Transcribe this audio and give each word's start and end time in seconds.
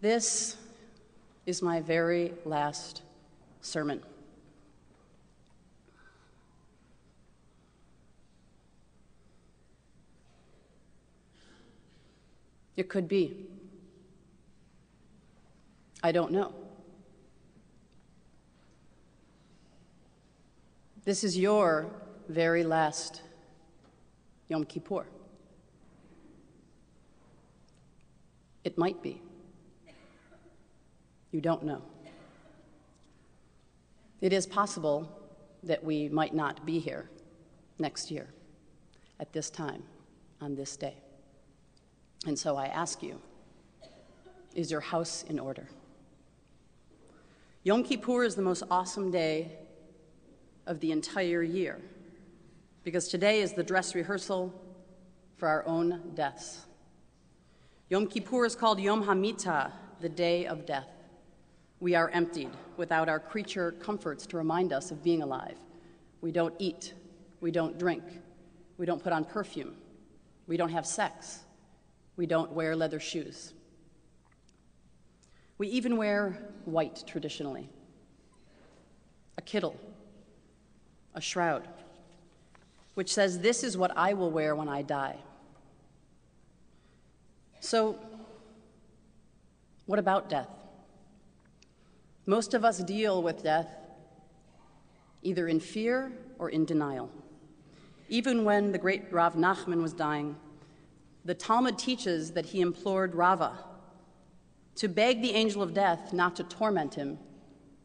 This 0.00 0.56
is 1.44 1.60
my 1.60 1.80
very 1.80 2.32
last 2.46 3.02
sermon. 3.60 4.02
It 12.78 12.88
could 12.88 13.08
be. 13.08 13.36
I 16.02 16.12
don't 16.12 16.32
know. 16.32 16.54
This 21.04 21.24
is 21.24 21.36
your 21.36 21.90
very 22.28 22.64
last 22.64 23.20
Yom 24.48 24.64
Kippur. 24.64 25.04
It 28.64 28.78
might 28.78 29.02
be. 29.02 29.20
You 31.32 31.40
don't 31.40 31.62
know. 31.62 31.82
It 34.20 34.32
is 34.32 34.46
possible 34.46 35.10
that 35.62 35.82
we 35.82 36.08
might 36.08 36.34
not 36.34 36.66
be 36.66 36.78
here 36.78 37.08
next 37.78 38.10
year 38.10 38.28
at 39.18 39.32
this 39.32 39.50
time 39.50 39.82
on 40.40 40.54
this 40.54 40.76
day. 40.76 40.94
And 42.26 42.38
so 42.38 42.56
I 42.56 42.66
ask 42.66 43.02
you 43.02 43.20
is 44.54 44.70
your 44.70 44.80
house 44.80 45.24
in 45.28 45.38
order? 45.38 45.68
Yom 47.62 47.84
Kippur 47.84 48.24
is 48.24 48.34
the 48.34 48.42
most 48.42 48.64
awesome 48.70 49.10
day 49.10 49.52
of 50.66 50.80
the 50.80 50.90
entire 50.90 51.42
year 51.42 51.80
because 52.82 53.08
today 53.08 53.40
is 53.40 53.52
the 53.52 53.62
dress 53.62 53.94
rehearsal 53.94 54.52
for 55.36 55.48
our 55.48 55.64
own 55.66 56.12
deaths. 56.14 56.66
Yom 57.88 58.06
Kippur 58.06 58.44
is 58.44 58.56
called 58.56 58.80
Yom 58.80 59.04
HaMitah, 59.04 59.72
the 60.00 60.08
day 60.08 60.46
of 60.46 60.66
death. 60.66 60.88
We 61.80 61.94
are 61.94 62.10
emptied 62.10 62.50
without 62.76 63.08
our 63.08 63.18
creature 63.18 63.72
comforts 63.72 64.26
to 64.26 64.36
remind 64.36 64.72
us 64.72 64.90
of 64.90 65.02
being 65.02 65.22
alive. 65.22 65.56
We 66.20 66.30
don't 66.30 66.54
eat, 66.58 66.92
we 67.40 67.50
don't 67.50 67.78
drink, 67.78 68.04
we 68.76 68.84
don't 68.84 69.02
put 69.02 69.14
on 69.14 69.24
perfume, 69.24 69.74
we 70.46 70.58
don't 70.58 70.68
have 70.68 70.86
sex, 70.86 71.40
we 72.16 72.26
don't 72.26 72.52
wear 72.52 72.76
leather 72.76 73.00
shoes. 73.00 73.54
We 75.56 75.68
even 75.68 75.96
wear 75.96 76.38
white 76.66 77.04
traditionally 77.06 77.68
a 79.38 79.42
kittel, 79.42 79.74
a 81.14 81.20
shroud, 81.20 81.66
which 82.94 83.12
says, 83.12 83.38
This 83.38 83.64
is 83.64 83.76
what 83.76 83.96
I 83.96 84.12
will 84.12 84.30
wear 84.30 84.54
when 84.54 84.68
I 84.68 84.82
die. 84.82 85.16
So, 87.60 87.98
what 89.86 89.98
about 89.98 90.28
death? 90.28 90.48
Most 92.30 92.54
of 92.54 92.64
us 92.64 92.78
deal 92.78 93.24
with 93.24 93.42
death 93.42 93.66
either 95.24 95.48
in 95.48 95.58
fear 95.58 96.12
or 96.38 96.48
in 96.48 96.64
denial. 96.64 97.10
Even 98.08 98.44
when 98.44 98.70
the 98.70 98.78
great 98.78 99.12
Rav 99.12 99.34
Nachman 99.34 99.82
was 99.82 99.92
dying, 99.92 100.36
the 101.24 101.34
Talmud 101.34 101.76
teaches 101.76 102.30
that 102.34 102.46
he 102.46 102.60
implored 102.60 103.16
Rava 103.16 103.58
to 104.76 104.86
beg 104.86 105.20
the 105.20 105.32
angel 105.32 105.60
of 105.60 105.74
death 105.74 106.12
not 106.12 106.36
to 106.36 106.44
torment 106.44 106.94
him 106.94 107.18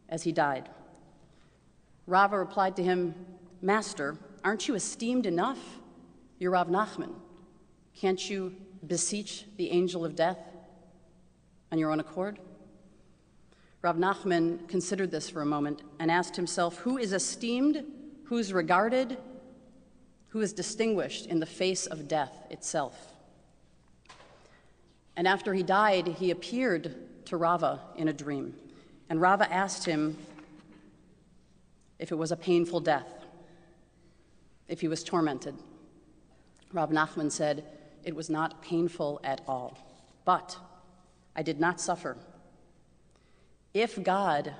as 0.09 0.21
he 0.21 0.31
died. 0.31 0.69
Rava 2.05 2.37
replied 2.37 2.75
to 2.75 2.83
him, 2.83 3.15
Master, 3.63 4.15
aren't 4.43 4.67
you 4.67 4.75
esteemed 4.75 5.25
enough? 5.25 5.79
You're 6.37 6.51
Rav 6.51 6.67
Nachman. 6.67 7.15
Can't 7.95 8.29
you 8.29 8.55
beseech 8.85 9.45
the 9.57 9.71
angel 9.71 10.05
of 10.05 10.15
death 10.15 10.37
on 11.71 11.79
your 11.79 11.89
own 11.89 11.99
accord? 11.99 12.37
Rav 13.85 13.97
Nachman 13.97 14.67
considered 14.67 15.11
this 15.11 15.29
for 15.29 15.43
a 15.43 15.45
moment 15.45 15.83
and 15.99 16.09
asked 16.09 16.35
himself, 16.35 16.77
Who 16.77 16.97
is 16.97 17.13
esteemed, 17.13 17.85
who 18.23 18.39
is 18.39 18.51
regarded, 18.51 19.19
who 20.29 20.41
is 20.41 20.53
distinguished 20.53 21.27
in 21.27 21.39
the 21.39 21.45
face 21.45 21.85
of 21.85 22.07
death 22.07 22.47
itself? 22.49 23.13
And 25.15 25.27
after 25.27 25.53
he 25.53 25.61
died, 25.61 26.07
he 26.07 26.31
appeared 26.31 26.95
to 27.25 27.37
Rava 27.37 27.79
in 27.95 28.07
a 28.07 28.13
dream. 28.13 28.55
And 29.07 29.21
Rava 29.21 29.53
asked 29.53 29.85
him 29.85 30.17
if 31.99 32.11
it 32.11 32.15
was 32.15 32.31
a 32.31 32.35
painful 32.35 32.79
death, 32.79 33.23
if 34.67 34.81
he 34.81 34.87
was 34.87 35.03
tormented. 35.03 35.53
Rav 36.73 36.89
Nachman 36.89 37.31
said, 37.31 37.63
It 38.03 38.15
was 38.15 38.31
not 38.31 38.63
painful 38.63 39.21
at 39.23 39.41
all, 39.47 39.77
but 40.25 40.57
I 41.35 41.43
did 41.43 41.59
not 41.59 41.79
suffer. 41.79 42.17
If 43.75 44.01
God, 44.01 44.53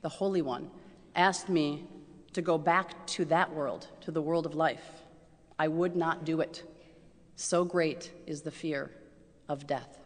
the 0.00 0.08
Holy 0.08 0.42
One, 0.42 0.70
asked 1.16 1.48
me 1.48 1.84
to 2.34 2.40
go 2.40 2.56
back 2.56 3.04
to 3.08 3.24
that 3.24 3.52
world, 3.52 3.88
to 4.02 4.12
the 4.12 4.22
world 4.22 4.46
of 4.46 4.54
life, 4.54 5.02
I 5.58 5.66
would 5.66 5.96
not 5.96 6.24
do 6.24 6.40
it. 6.40 6.62
So 7.34 7.64
great 7.64 8.12
is 8.28 8.42
the 8.42 8.52
fear 8.52 8.92
of 9.48 9.66
death. 9.66 9.98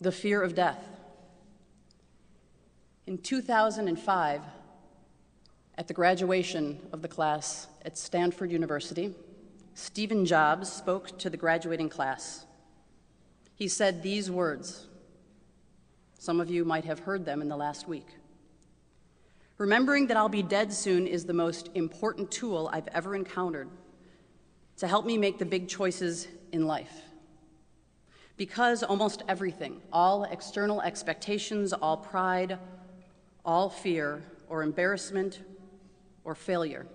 The 0.00 0.10
fear 0.10 0.42
of 0.42 0.56
death. 0.56 0.84
In 3.06 3.16
2005, 3.16 4.40
at 5.78 5.86
the 5.86 5.94
graduation 5.94 6.80
of 6.92 7.02
the 7.02 7.08
class 7.08 7.68
at 7.84 7.96
Stanford 7.96 8.50
University, 8.50 9.14
Stephen 9.74 10.26
Jobs 10.26 10.72
spoke 10.72 11.16
to 11.18 11.30
the 11.30 11.36
graduating 11.36 11.88
class. 11.88 12.46
He 13.54 13.68
said 13.68 14.02
these 14.02 14.28
words. 14.28 14.88
Some 16.18 16.40
of 16.40 16.50
you 16.50 16.64
might 16.64 16.84
have 16.84 17.00
heard 17.00 17.24
them 17.24 17.42
in 17.42 17.48
the 17.48 17.56
last 17.56 17.86
week. 17.86 18.06
Remembering 19.58 20.06
that 20.08 20.16
I'll 20.16 20.28
be 20.28 20.42
dead 20.42 20.72
soon 20.72 21.06
is 21.06 21.24
the 21.24 21.32
most 21.32 21.70
important 21.74 22.30
tool 22.30 22.68
I've 22.72 22.88
ever 22.88 23.14
encountered 23.14 23.68
to 24.78 24.86
help 24.86 25.06
me 25.06 25.16
make 25.16 25.38
the 25.38 25.46
big 25.46 25.68
choices 25.68 26.28
in 26.52 26.66
life. 26.66 27.02
Because 28.36 28.82
almost 28.82 29.22
everything, 29.28 29.80
all 29.92 30.24
external 30.24 30.82
expectations, 30.82 31.72
all 31.72 31.96
pride, 31.96 32.58
all 33.44 33.70
fear 33.70 34.22
or 34.48 34.62
embarrassment 34.62 35.40
or 36.24 36.34
failure, 36.34 36.86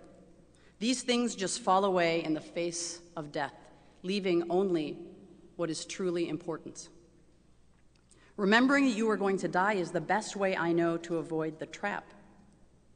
these 0.78 1.02
things 1.02 1.36
just 1.36 1.62
fall 1.62 1.86
away 1.86 2.24
in 2.24 2.34
the 2.34 2.42
face 2.42 3.02
of 3.16 3.32
death, 3.32 3.56
leaving 4.04 4.44
only 4.52 4.98
what 5.56 5.70
is 5.70 5.86
truly 5.86 6.30
important. 6.30 6.90
Remembering 8.42 8.86
that 8.86 8.98
you 8.98 9.08
are 9.12 9.18
going 9.18 9.38
to 9.38 9.48
die 9.48 9.74
is 9.74 9.92
the 9.92 10.02
best 10.02 10.36
way 10.36 10.58
I 10.58 10.72
know 10.72 10.98
to 10.98 11.18
avoid 11.18 11.60
the 11.60 11.68
trap 11.68 12.06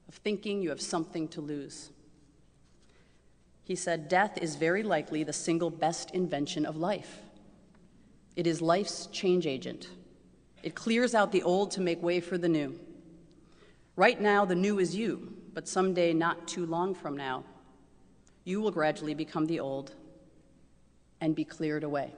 of 0.07 0.15
thinking 0.15 0.59
you 0.59 0.69
have 0.69 0.81
something 0.81 1.27
to 1.27 1.39
lose. 1.39 1.91
He 3.63 3.75
said, 3.75 4.09
Death 4.09 4.39
is 4.41 4.55
very 4.55 4.81
likely 4.81 5.23
the 5.23 5.33
single 5.33 5.69
best 5.69 6.09
invention 6.15 6.65
of 6.65 6.77
life. 6.77 7.19
It 8.35 8.47
is 8.47 8.59
life's 8.59 9.05
change 9.11 9.45
agent. 9.45 9.87
It 10.63 10.73
clears 10.73 11.13
out 11.13 11.31
the 11.31 11.43
old 11.43 11.69
to 11.73 11.79
make 11.79 12.01
way 12.01 12.21
for 12.21 12.39
the 12.39 12.49
new. 12.49 12.79
Right 13.95 14.19
now, 14.19 14.45
the 14.45 14.55
new 14.55 14.79
is 14.79 14.95
you, 14.95 15.31
but 15.53 15.67
someday, 15.67 16.11
not 16.11 16.47
too 16.47 16.65
long 16.65 16.95
from 16.95 17.15
now, 17.15 17.43
you 18.45 18.61
will 18.61 18.71
gradually 18.71 19.13
become 19.13 19.45
the 19.45 19.59
old 19.59 19.93
and 21.21 21.35
be 21.35 21.45
cleared 21.45 21.83
away. 21.83 22.15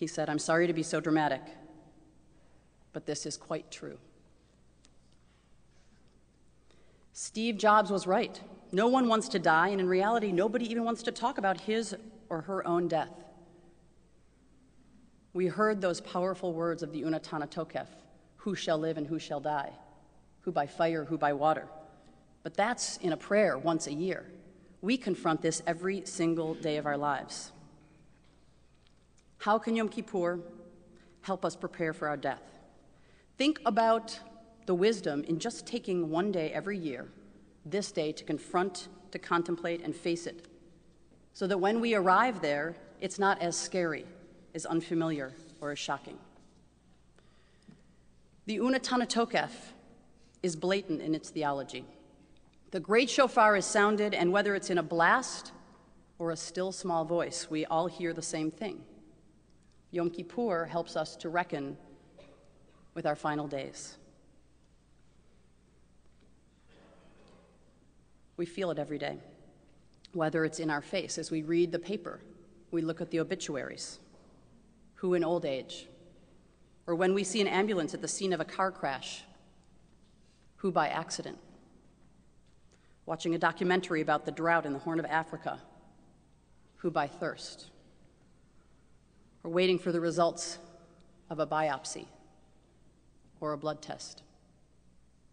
He 0.00 0.06
said, 0.06 0.30
I'm 0.30 0.38
sorry 0.38 0.66
to 0.66 0.72
be 0.72 0.82
so 0.82 0.98
dramatic, 0.98 1.42
but 2.94 3.04
this 3.04 3.26
is 3.26 3.36
quite 3.36 3.70
true. 3.70 3.98
Steve 7.12 7.58
Jobs 7.58 7.90
was 7.90 8.06
right. 8.06 8.40
No 8.72 8.88
one 8.88 9.08
wants 9.08 9.28
to 9.28 9.38
die, 9.38 9.68
and 9.68 9.78
in 9.78 9.86
reality, 9.86 10.32
nobody 10.32 10.64
even 10.70 10.84
wants 10.84 11.02
to 11.02 11.12
talk 11.12 11.36
about 11.36 11.60
his 11.60 11.94
or 12.30 12.40
her 12.40 12.66
own 12.66 12.88
death. 12.88 13.12
We 15.34 15.48
heard 15.48 15.82
those 15.82 16.00
powerful 16.00 16.54
words 16.54 16.82
of 16.82 16.92
the 16.92 17.02
Unatana 17.02 17.46
Tokef 17.46 17.88
who 18.36 18.54
shall 18.54 18.78
live 18.78 18.96
and 18.96 19.06
who 19.06 19.18
shall 19.18 19.40
die, 19.40 19.72
who 20.40 20.50
by 20.50 20.66
fire, 20.66 21.04
who 21.04 21.18
by 21.18 21.34
water. 21.34 21.66
But 22.42 22.54
that's 22.54 22.96
in 22.96 23.12
a 23.12 23.18
prayer 23.18 23.58
once 23.58 23.86
a 23.86 23.92
year. 23.92 24.24
We 24.80 24.96
confront 24.96 25.42
this 25.42 25.62
every 25.66 26.06
single 26.06 26.54
day 26.54 26.78
of 26.78 26.86
our 26.86 26.96
lives. 26.96 27.52
How 29.40 29.58
can 29.58 29.74
Yom 29.74 29.88
Kippur 29.88 30.38
help 31.22 31.46
us 31.46 31.56
prepare 31.56 31.94
for 31.94 32.06
our 32.08 32.16
death? 32.18 32.42
Think 33.38 33.58
about 33.64 34.20
the 34.66 34.74
wisdom 34.74 35.24
in 35.24 35.38
just 35.38 35.66
taking 35.66 36.10
one 36.10 36.30
day 36.30 36.52
every 36.52 36.76
year, 36.76 37.08
this 37.64 37.90
day, 37.90 38.12
to 38.12 38.22
confront, 38.22 38.88
to 39.12 39.18
contemplate, 39.18 39.80
and 39.82 39.96
face 39.96 40.26
it, 40.26 40.46
so 41.32 41.46
that 41.46 41.56
when 41.56 41.80
we 41.80 41.94
arrive 41.94 42.42
there, 42.42 42.76
it's 43.00 43.18
not 43.18 43.40
as 43.40 43.56
scary, 43.56 44.04
as 44.54 44.66
unfamiliar, 44.66 45.32
or 45.62 45.70
as 45.70 45.78
shocking. 45.78 46.18
The 48.44 48.58
Unatana 48.58 49.06
Tokef 49.06 49.72
is 50.42 50.54
blatant 50.54 51.00
in 51.00 51.14
its 51.14 51.30
theology. 51.30 51.86
The 52.72 52.80
great 52.80 53.08
shofar 53.08 53.56
is 53.56 53.64
sounded, 53.64 54.12
and 54.12 54.32
whether 54.32 54.54
it's 54.54 54.68
in 54.68 54.76
a 54.76 54.82
blast 54.82 55.52
or 56.18 56.30
a 56.30 56.36
still 56.36 56.72
small 56.72 57.06
voice, 57.06 57.48
we 57.48 57.64
all 57.64 57.86
hear 57.86 58.12
the 58.12 58.20
same 58.20 58.50
thing. 58.50 58.84
Yom 59.92 60.10
Kippur 60.10 60.66
helps 60.66 60.96
us 60.96 61.16
to 61.16 61.28
reckon 61.28 61.76
with 62.94 63.06
our 63.06 63.16
final 63.16 63.48
days. 63.48 63.96
We 68.36 68.46
feel 68.46 68.70
it 68.70 68.78
every 68.78 68.98
day, 68.98 69.18
whether 70.12 70.44
it's 70.44 70.60
in 70.60 70.70
our 70.70 70.80
face 70.80 71.18
as 71.18 71.30
we 71.30 71.42
read 71.42 71.72
the 71.72 71.78
paper, 71.78 72.20
we 72.70 72.82
look 72.82 73.00
at 73.00 73.10
the 73.10 73.20
obituaries, 73.20 73.98
who 74.94 75.14
in 75.14 75.24
old 75.24 75.44
age, 75.44 75.88
or 76.86 76.94
when 76.94 77.12
we 77.12 77.24
see 77.24 77.40
an 77.40 77.48
ambulance 77.48 77.92
at 77.92 78.00
the 78.00 78.08
scene 78.08 78.32
of 78.32 78.40
a 78.40 78.44
car 78.44 78.70
crash, 78.70 79.24
who 80.56 80.70
by 80.70 80.88
accident, 80.88 81.38
watching 83.06 83.34
a 83.34 83.38
documentary 83.38 84.00
about 84.00 84.24
the 84.24 84.32
drought 84.32 84.66
in 84.66 84.72
the 84.72 84.78
Horn 84.78 85.00
of 85.00 85.06
Africa, 85.06 85.60
who 86.76 86.90
by 86.90 87.08
thirst, 87.08 87.70
or 89.42 89.50
waiting 89.50 89.78
for 89.78 89.92
the 89.92 90.00
results 90.00 90.58
of 91.28 91.38
a 91.38 91.46
biopsy 91.46 92.06
or 93.40 93.52
a 93.52 93.58
blood 93.58 93.80
test, 93.80 94.22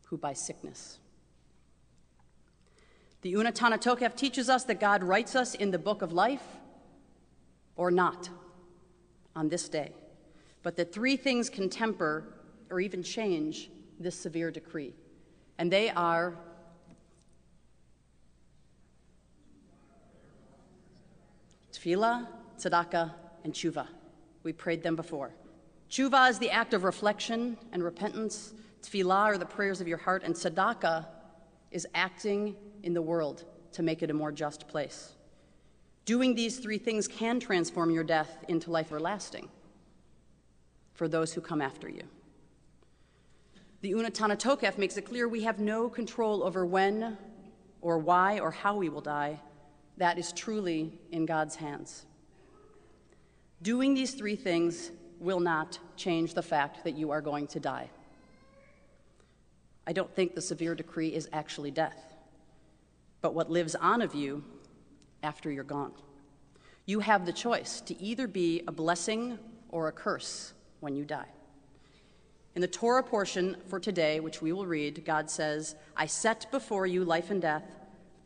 who 0.06 0.18
by 0.18 0.34
sickness. 0.34 1.00
The 3.22 3.34
Unetane 3.34 3.78
Tokef 3.82 4.16
teaches 4.16 4.50
us 4.50 4.64
that 4.66 4.80
God 4.80 5.04
writes 5.04 5.36
us 5.36 5.56
in 5.56 5.72
the 5.72 5.80
book 5.80 6.02
of 6.02 6.14
life 6.14 6.44
or 7.76 7.92
not 7.92 8.30
on 9.36 9.50
this 9.50 9.68
day, 9.68 9.92
but 10.64 10.78
that 10.78 10.94
three 10.94 11.18
things 11.18 11.50
can 11.50 11.70
temper 11.70 12.24
or 12.70 12.80
even 12.80 13.04
change 13.04 13.70
this 14.00 14.16
severe 14.16 14.52
decree. 14.52 14.94
And 15.58 15.72
they 15.72 15.90
are 15.90 16.38
tefillah, 21.74 22.28
tzedakah, 22.60 23.12
and 23.44 23.54
tshuva. 23.54 23.88
We 24.44 24.54
prayed 24.54 24.84
them 24.84 24.96
before. 24.96 25.34
Tshuva 25.90 26.30
is 26.30 26.40
the 26.40 26.50
act 26.50 26.74
of 26.74 26.84
reflection 26.84 27.58
and 27.72 27.84
repentance. 27.84 28.54
Tefillah 28.82 29.26
are 29.26 29.38
the 29.38 29.46
prayers 29.46 29.82
of 29.82 29.88
your 29.88 29.98
heart, 29.98 30.24
and 30.24 30.36
tzedakah 30.36 31.06
is 31.72 31.88
acting 31.94 32.56
in 32.84 32.94
the 32.94 33.02
world 33.02 33.46
to 33.74 33.84
make 33.84 34.02
it 34.04 34.10
a 34.10 34.14
more 34.14 34.32
just 34.32 34.68
place. 34.68 35.14
Doing 36.06 36.36
these 36.36 36.60
three 36.60 36.78
things 36.78 37.08
can 37.08 37.40
transform 37.40 37.92
your 37.92 38.04
death 38.04 38.46
into 38.48 38.72
life 38.72 38.88
everlasting 38.88 39.50
for 40.94 41.08
those 41.08 41.34
who 41.34 41.42
come 41.42 41.62
after 41.62 41.88
you. 41.88 42.04
The 43.82 43.92
Unetane 43.92 44.36
Tokef 44.38 44.80
makes 44.80 44.98
it 44.98 45.04
clear 45.04 45.28
we 45.28 45.44
have 45.44 45.60
no 45.60 45.90
control 45.90 46.44
over 46.44 46.66
when 46.66 47.18
or 47.82 48.00
why 48.00 48.40
or 48.40 48.50
how 48.50 48.76
we 48.76 48.90
will 48.90 49.02
die. 49.02 49.40
That 49.98 50.18
is 50.18 50.34
truly 50.34 51.00
in 51.12 51.28
God's 51.28 51.56
hands. 51.56 52.07
Doing 53.62 53.94
these 53.94 54.14
three 54.14 54.36
things 54.36 54.92
will 55.20 55.40
not 55.40 55.80
change 55.96 56.34
the 56.34 56.44
fact 56.44 56.84
that 56.84 56.96
you 56.96 57.12
are 57.12 57.22
going 57.22 57.48
to 57.48 57.60
die. 57.60 57.90
I 59.88 59.94
don't 59.94 60.14
think 60.14 60.36
the 60.36 60.42
severe 60.42 60.76
decree 60.76 61.14
is 61.14 61.30
actually 61.34 61.72
death, 61.72 62.14
but 63.22 63.34
what 63.34 63.50
lives 63.50 63.74
on 63.74 64.02
of 64.02 64.14
you 64.14 64.44
after 65.24 65.50
you're 65.50 65.64
gone. 65.64 65.94
You 66.86 67.00
have 67.00 67.26
the 67.26 67.34
choice 67.34 67.82
to 67.82 68.00
either 68.02 68.28
be 68.28 68.64
a 68.68 68.72
blessing 68.72 69.40
or 69.70 69.88
a 69.88 69.92
curse 69.92 70.54
when 70.80 70.96
you 70.96 71.04
die. 71.04 71.28
In 72.56 72.62
the 72.62 72.68
Torah 72.68 73.04
portion 73.04 73.58
for 73.68 73.80
today, 73.80 74.20
which 74.20 74.42
we 74.42 74.52
will 74.52 74.66
read, 74.66 75.06
God 75.06 75.30
says, 75.30 75.76
I 75.96 76.06
set 76.06 76.50
before 76.52 76.86
you 76.86 77.04
life 77.04 77.30
and 77.30 77.42
death, 77.42 77.66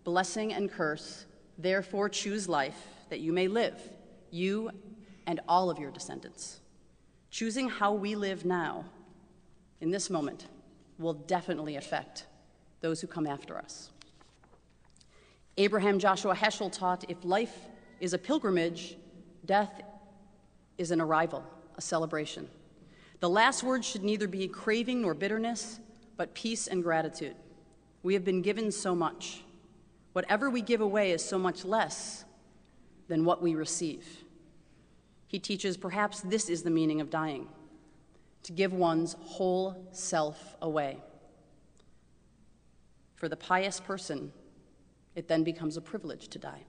blessing 0.03 0.53
and 0.53 0.71
curse. 0.71 1.25
Therefore, 1.57 2.09
choose 2.09 2.47
life 2.47 2.87
that 3.09 3.19
you 3.19 3.33
may 3.33 3.47
live, 3.47 3.79
you 4.29 4.71
and 5.27 5.39
all 5.47 5.69
of 5.69 5.79
your 5.79 5.91
descendants. 5.91 6.59
Choosing 7.29 7.69
how 7.69 7.93
we 7.93 8.15
live 8.15 8.45
now, 8.45 8.85
in 9.79 9.91
this 9.91 10.09
moment, 10.09 10.47
will 10.97 11.13
definitely 11.13 11.75
affect 11.75 12.25
those 12.81 13.01
who 13.01 13.07
come 13.07 13.25
after 13.25 13.57
us. 13.57 13.91
Abraham 15.57 15.99
Joshua 15.99 16.35
Heschel 16.35 16.71
taught 16.71 17.05
if 17.09 17.23
life 17.23 17.67
is 17.99 18.13
a 18.13 18.17
pilgrimage, 18.17 18.97
death 19.45 19.81
is 20.77 20.91
an 20.91 20.99
arrival, 20.99 21.43
a 21.75 21.81
celebration. 21.81 22.49
The 23.19 23.29
last 23.29 23.63
word 23.63 23.85
should 23.85 24.03
neither 24.03 24.27
be 24.27 24.47
craving 24.47 25.01
nor 25.01 25.13
bitterness, 25.13 25.79
but 26.17 26.33
peace 26.33 26.67
and 26.67 26.81
gratitude. 26.81 27.35
We 28.03 28.15
have 28.15 28.25
been 28.25 28.41
given 28.41 28.71
so 28.71 28.95
much. 28.95 29.43
Whatever 30.13 30.49
we 30.49 30.61
give 30.61 30.81
away 30.81 31.11
is 31.11 31.23
so 31.23 31.37
much 31.37 31.63
less 31.63 32.25
than 33.07 33.23
what 33.23 33.41
we 33.41 33.53
receive. 33.53 34.05
He 35.31 35.39
teaches 35.39 35.77
perhaps 35.77 36.19
this 36.19 36.49
is 36.49 36.61
the 36.61 36.69
meaning 36.69 36.99
of 36.99 37.09
dying 37.09 37.47
to 38.43 38.51
give 38.51 38.73
one's 38.73 39.15
whole 39.21 39.87
self 39.93 40.57
away. 40.61 40.97
For 43.15 43.29
the 43.29 43.37
pious 43.37 43.79
person, 43.79 44.33
it 45.15 45.29
then 45.29 45.45
becomes 45.45 45.77
a 45.77 45.81
privilege 45.81 46.27
to 46.27 46.37
die. 46.37 46.63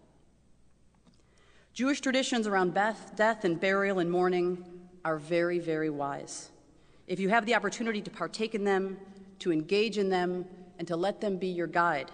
Jewish 1.73 2.01
traditions 2.01 2.47
around 2.47 2.73
death 2.73 3.45
and 3.45 3.59
burial 3.59 3.99
and 3.99 4.09
mourning 4.09 4.65
are 5.05 5.19
very, 5.19 5.59
very 5.59 5.91
wise. 5.91 6.53
If 7.09 7.19
you 7.19 7.31
have 7.31 7.47
the 7.47 7.57
opportunity 7.57 8.01
to 8.01 8.11
partake 8.11 8.55
in 8.55 8.63
them, 8.63 8.97
to 9.41 9.51
engage 9.51 9.99
in 9.99 10.09
them, 10.09 10.45
and 10.79 10.87
to 10.87 10.95
let 10.95 11.21
them 11.21 11.37
be 11.37 11.49
your 11.49 11.67
guide, 11.67 12.13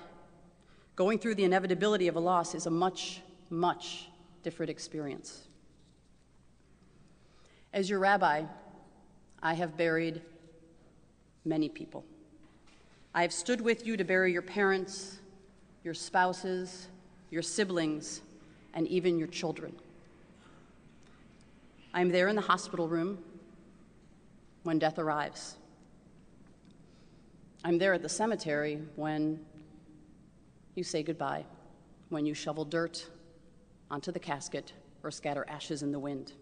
going 0.96 1.18
through 1.18 1.34
the 1.34 1.44
inevitability 1.44 2.08
of 2.08 2.16
a 2.16 2.20
loss 2.20 2.54
is 2.54 2.64
a 2.64 2.70
much, 2.70 3.20
much 3.50 4.08
different 4.42 4.70
experience. 4.70 5.47
As 7.78 7.88
your 7.88 8.00
rabbi, 8.00 8.42
I 9.40 9.54
have 9.54 9.76
buried 9.76 10.20
many 11.44 11.68
people. 11.68 12.04
I 13.14 13.22
have 13.22 13.32
stood 13.32 13.60
with 13.60 13.86
you 13.86 13.96
to 13.96 14.02
bury 14.02 14.32
your 14.32 14.42
parents, 14.42 15.20
your 15.84 15.94
spouses, 15.94 16.88
your 17.30 17.40
siblings, 17.40 18.22
and 18.74 18.88
even 18.88 19.16
your 19.16 19.28
children. 19.28 19.76
I 21.94 22.00
am 22.00 22.08
there 22.08 22.26
in 22.26 22.34
the 22.34 22.42
hospital 22.42 22.88
room 22.88 23.22
when 24.64 24.80
death 24.80 24.98
arrives. 24.98 25.56
I'm 27.62 27.78
there 27.78 27.94
at 27.94 28.02
the 28.02 28.08
cemetery 28.08 28.82
when 28.96 29.38
you 30.74 30.82
say 30.82 31.04
goodbye, 31.04 31.44
when 32.08 32.26
you 32.26 32.34
shovel 32.34 32.64
dirt 32.64 33.06
onto 33.88 34.10
the 34.10 34.18
casket 34.18 34.72
or 35.04 35.12
scatter 35.12 35.46
ashes 35.48 35.84
in 35.84 35.92
the 35.92 36.00
wind 36.00 36.32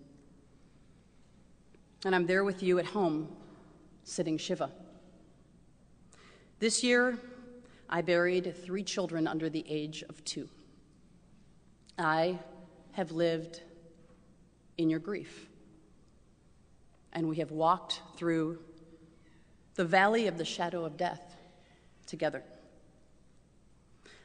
and 2.05 2.15
I'm 2.15 2.27
there 2.27 2.45
with 2.45 2.63
you 2.63 2.79
at 2.79 2.87
home, 2.87 3.35
sitting 4.05 4.39
Shiva. 4.39 4.71
This 6.59 6.83
year, 6.85 7.19
I 7.89 8.03
buried 8.03 8.55
three 8.65 8.83
children 8.83 9.27
under 9.27 9.49
the 9.49 9.65
age 9.69 10.03
of 10.09 10.25
two. 10.25 10.49
I 11.99 12.39
have 12.93 13.13
lived 13.13 13.63
in 14.79 14.91
your 14.91 15.01
grief, 15.01 15.49
and 17.13 17.29
we 17.29 17.37
have 17.37 17.51
walked 17.51 18.03
through 18.17 18.59
the 19.75 19.85
valley 19.85 20.27
of 20.27 20.39
the 20.39 20.45
shadow 20.45 20.85
of 20.85 20.97
death 20.97 21.37
together. 22.07 22.43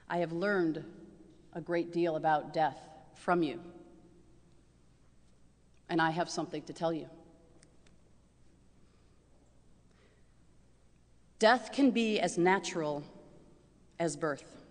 I 0.09 0.17
have 0.17 0.31
learned 0.31 0.83
a 1.53 1.61
great 1.61 1.91
deal 1.93 2.15
about 2.15 2.53
death 2.53 2.79
from 3.15 3.43
you, 3.43 3.59
and 5.89 6.01
I 6.01 6.11
have 6.11 6.29
something 6.29 6.63
to 6.63 6.73
tell 6.73 6.93
you. 6.93 7.09
Death 11.41 11.71
can 11.71 11.89
be 11.89 12.19
as 12.19 12.38
natural 12.38 13.03
as 13.98 14.15
birth. 14.15 14.62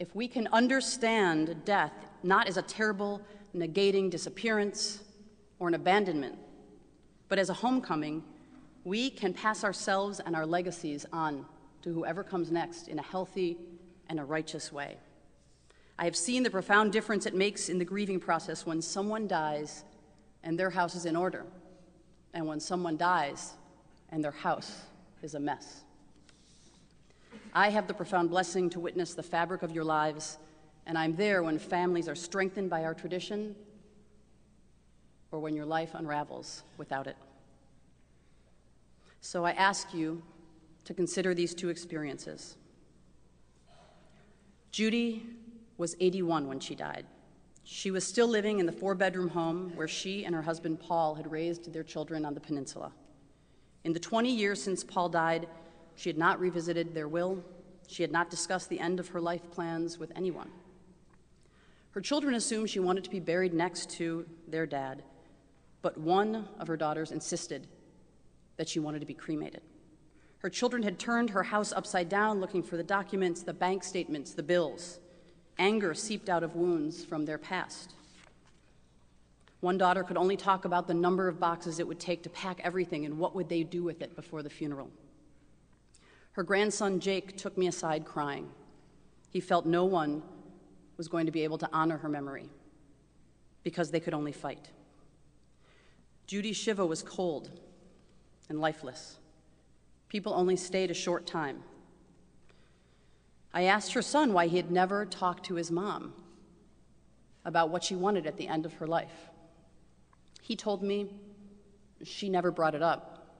If 0.00 0.12
we 0.12 0.26
can 0.26 0.48
understand 0.48 1.64
death 1.64 1.92
not 2.24 2.48
as 2.48 2.56
a 2.56 2.62
terrible, 2.62 3.22
negating 3.54 4.10
disappearance 4.10 4.98
or 5.60 5.68
an 5.68 5.74
abandonment, 5.74 6.36
but 7.28 7.38
as 7.38 7.50
a 7.50 7.54
homecoming, 7.54 8.24
we 8.82 9.10
can 9.10 9.32
pass 9.32 9.62
ourselves 9.62 10.18
and 10.18 10.34
our 10.34 10.44
legacies 10.44 11.06
on 11.12 11.46
to 11.82 11.94
whoever 11.94 12.24
comes 12.24 12.50
next 12.50 12.88
in 12.88 12.98
a 12.98 13.02
healthy 13.02 13.58
and 14.08 14.18
a 14.18 14.24
righteous 14.24 14.72
way. 14.72 14.96
I 16.00 16.04
have 16.04 16.16
seen 16.16 16.42
the 16.42 16.50
profound 16.50 16.90
difference 16.90 17.26
it 17.26 17.34
makes 17.36 17.68
in 17.68 17.78
the 17.78 17.84
grieving 17.84 18.18
process 18.18 18.66
when 18.66 18.82
someone 18.82 19.28
dies 19.28 19.84
and 20.42 20.58
their 20.58 20.70
house 20.70 20.96
is 20.96 21.06
in 21.06 21.14
order, 21.14 21.44
and 22.34 22.44
when 22.44 22.58
someone 22.58 22.96
dies 22.96 23.52
and 24.10 24.24
their 24.24 24.32
house 24.32 24.87
is 25.22 25.34
a 25.34 25.40
mess. 25.40 25.84
I 27.52 27.70
have 27.70 27.86
the 27.86 27.94
profound 27.94 28.30
blessing 28.30 28.70
to 28.70 28.80
witness 28.80 29.14
the 29.14 29.22
fabric 29.22 29.62
of 29.62 29.72
your 29.72 29.84
lives, 29.84 30.38
and 30.86 30.96
I'm 30.96 31.16
there 31.16 31.42
when 31.42 31.58
families 31.58 32.08
are 32.08 32.14
strengthened 32.14 32.70
by 32.70 32.84
our 32.84 32.94
tradition 32.94 33.54
or 35.30 35.40
when 35.40 35.54
your 35.54 35.66
life 35.66 35.90
unravels 35.94 36.62
without 36.76 37.06
it. 37.06 37.16
So 39.20 39.44
I 39.44 39.52
ask 39.52 39.92
you 39.92 40.22
to 40.84 40.94
consider 40.94 41.34
these 41.34 41.54
two 41.54 41.68
experiences. 41.68 42.56
Judy 44.70 45.26
was 45.76 45.96
81 46.00 46.48
when 46.48 46.60
she 46.60 46.74
died. 46.74 47.06
She 47.64 47.90
was 47.90 48.06
still 48.06 48.26
living 48.26 48.60
in 48.60 48.66
the 48.66 48.72
four 48.72 48.94
bedroom 48.94 49.28
home 49.28 49.72
where 49.74 49.88
she 49.88 50.24
and 50.24 50.34
her 50.34 50.42
husband 50.42 50.80
Paul 50.80 51.14
had 51.14 51.30
raised 51.30 51.72
their 51.72 51.82
children 51.82 52.24
on 52.24 52.32
the 52.32 52.40
peninsula. 52.40 52.92
In 53.84 53.92
the 53.92 54.00
20 54.00 54.30
years 54.30 54.62
since 54.62 54.84
Paul 54.84 55.08
died, 55.08 55.48
she 55.94 56.08
had 56.08 56.18
not 56.18 56.40
revisited 56.40 56.94
their 56.94 57.08
will. 57.08 57.44
She 57.86 58.02
had 58.02 58.12
not 58.12 58.30
discussed 58.30 58.68
the 58.68 58.80
end 58.80 59.00
of 59.00 59.08
her 59.08 59.20
life 59.20 59.50
plans 59.50 59.98
with 59.98 60.12
anyone. 60.14 60.50
Her 61.92 62.00
children 62.00 62.34
assumed 62.34 62.70
she 62.70 62.80
wanted 62.80 63.04
to 63.04 63.10
be 63.10 63.20
buried 63.20 63.54
next 63.54 63.90
to 63.90 64.26
their 64.46 64.66
dad, 64.66 65.02
but 65.82 65.98
one 65.98 66.48
of 66.60 66.68
her 66.68 66.76
daughters 66.76 67.10
insisted 67.10 67.66
that 68.56 68.68
she 68.68 68.78
wanted 68.78 69.00
to 69.00 69.06
be 69.06 69.14
cremated. 69.14 69.62
Her 70.38 70.50
children 70.50 70.82
had 70.82 70.98
turned 70.98 71.30
her 71.30 71.44
house 71.44 71.72
upside 71.72 72.08
down 72.08 72.40
looking 72.40 72.62
for 72.62 72.76
the 72.76 72.84
documents, 72.84 73.42
the 73.42 73.54
bank 73.54 73.82
statements, 73.82 74.34
the 74.34 74.42
bills. 74.42 75.00
Anger 75.58 75.94
seeped 75.94 76.28
out 76.28 76.44
of 76.44 76.54
wounds 76.54 77.04
from 77.04 77.24
their 77.24 77.38
past. 77.38 77.94
One 79.60 79.76
daughter 79.76 80.04
could 80.04 80.16
only 80.16 80.36
talk 80.36 80.64
about 80.64 80.86
the 80.86 80.94
number 80.94 81.26
of 81.26 81.40
boxes 81.40 81.78
it 81.78 81.88
would 81.88 81.98
take 81.98 82.22
to 82.22 82.30
pack 82.30 82.60
everything 82.62 83.04
and 83.04 83.18
what 83.18 83.34
would 83.34 83.48
they 83.48 83.64
do 83.64 83.82
with 83.82 84.02
it 84.02 84.14
before 84.14 84.42
the 84.42 84.50
funeral. 84.50 84.90
Her 86.32 86.44
grandson 86.44 87.00
Jake 87.00 87.36
took 87.36 87.58
me 87.58 87.66
aside 87.66 88.04
crying. 88.04 88.48
He 89.30 89.40
felt 89.40 89.66
no 89.66 89.84
one 89.84 90.22
was 90.96 91.08
going 91.08 91.26
to 91.26 91.32
be 91.32 91.42
able 91.42 91.58
to 91.58 91.68
honor 91.72 91.98
her 91.98 92.08
memory 92.08 92.48
because 93.64 93.90
they 93.90 94.00
could 94.00 94.14
only 94.14 94.32
fight. 94.32 94.70
Judy 96.28 96.52
Shiva 96.52 96.86
was 96.86 97.02
cold 97.02 97.50
and 98.48 98.60
lifeless. 98.60 99.18
People 100.08 100.32
only 100.34 100.56
stayed 100.56 100.90
a 100.90 100.94
short 100.94 101.26
time. 101.26 101.64
I 103.52 103.64
asked 103.64 103.94
her 103.94 104.02
son 104.02 104.32
why 104.32 104.46
he 104.46 104.56
had 104.56 104.70
never 104.70 105.04
talked 105.04 105.44
to 105.46 105.54
his 105.54 105.70
mom 105.70 106.14
about 107.44 107.70
what 107.70 107.82
she 107.82 107.96
wanted 107.96 108.26
at 108.26 108.36
the 108.36 108.46
end 108.46 108.64
of 108.64 108.74
her 108.74 108.86
life. 108.86 109.30
He 110.48 110.56
told 110.56 110.82
me 110.82 111.10
she 112.02 112.30
never 112.30 112.50
brought 112.50 112.74
it 112.74 112.80
up, 112.80 113.34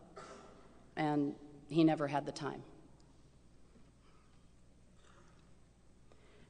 and 0.95 1.35
he 1.71 1.83
never 1.83 2.07
had 2.07 2.27
the 2.27 2.33
time. 2.33 2.63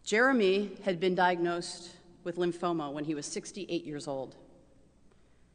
Jeremy 0.03 0.73
had 0.83 0.99
been 0.99 1.15
diagnosed 1.15 1.91
with 2.25 2.38
lymphoma 2.38 2.93
when 2.93 3.05
he 3.05 3.15
was 3.15 3.25
68 3.25 3.85
years 3.85 4.09
old. 4.09 4.35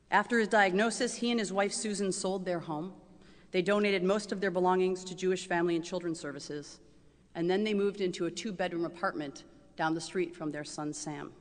After 0.10 0.39
his 0.39 0.48
diagnosis, 0.48 1.15
he 1.15 1.31
and 1.31 1.39
his 1.39 1.51
wife 1.51 1.74
Susan 1.74 2.13
sold 2.13 2.45
their 2.45 2.62
home 2.62 2.93
they 3.51 3.62
donated 3.62 4.03
most 4.03 4.31
of 4.31 4.39
their 4.39 4.51
belongings 4.51 5.03
to 5.03 5.15
Jewish 5.15 5.48
Family 5.48 5.75
and 5.75 5.83
Children's 5.83 6.19
Services, 6.22 6.79
and 7.36 7.50
then 7.50 7.65
they 7.65 7.74
moved 7.74 8.00
into 8.00 8.25
a 8.25 8.31
two 8.31 8.53
bedroom 8.53 8.86
apartment 8.86 9.43
down 9.75 9.95
the 9.95 10.01
street 10.01 10.33
from 10.33 10.50
their 10.50 10.63
son 10.63 10.93
Sam. 10.93 11.33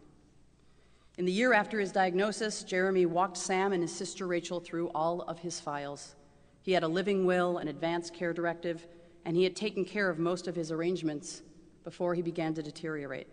In 1.19 1.27
the 1.27 1.33
year 1.33 1.53
after 1.53 1.79
his 1.79 1.93
diagnosis, 1.93 2.65
Jeremy 2.65 3.05
walked 3.05 3.37
Sam 3.37 3.73
and 3.73 3.83
his 3.83 3.95
sister 3.95 4.27
Rachel 4.27 4.61
through 4.61 4.91
all 4.95 5.21
of 5.23 5.39
his 5.41 5.61
files. 5.61 6.15
He 6.63 6.73
had 6.73 6.83
a 6.83 6.89
living 6.89 7.27
will, 7.27 7.59
an 7.59 7.69
advance 7.69 8.09
care 8.09 8.33
directive, 8.33 8.87
and 9.25 9.37
he 9.37 9.45
had 9.45 9.55
taken 9.55 9.85
care 9.85 10.09
of 10.09 10.19
most 10.19 10.49
of 10.49 10.57
his 10.57 10.73
arrangements 10.73 11.43
before 11.85 12.15
he 12.15 12.23
began 12.23 12.55
to 12.55 12.63
deteriorate. 12.63 13.27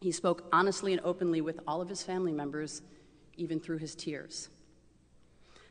He 0.00 0.12
spoke 0.12 0.46
honestly 0.52 0.92
and 0.92 1.02
openly 1.04 1.40
with 1.40 1.58
all 1.66 1.80
of 1.80 1.88
his 1.88 2.02
family 2.02 2.32
members, 2.32 2.82
even 3.36 3.58
through 3.58 3.78
his 3.78 3.96
tears. 3.96 4.50